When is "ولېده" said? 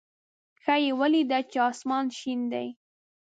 0.99-1.39